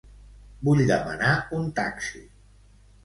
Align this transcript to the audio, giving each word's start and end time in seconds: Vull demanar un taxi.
Vull 0.67 0.81
demanar 0.91 1.35
un 1.61 1.69
taxi. 1.81 2.23